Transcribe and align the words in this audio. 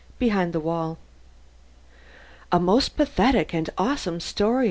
XII 0.01 0.15
BEHIND 0.17 0.51
THE 0.53 0.59
WALL 0.59 0.97
"A 2.51 2.59
most 2.59 2.97
pathetic 2.97 3.53
and 3.53 3.69
awesome 3.77 4.15
history!" 4.15 4.51